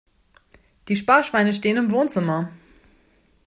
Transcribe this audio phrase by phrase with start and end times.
[0.87, 2.49] Die Sparschweine stehen im Wohnzimmer.